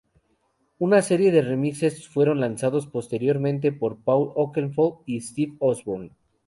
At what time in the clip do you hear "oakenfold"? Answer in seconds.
4.35-5.01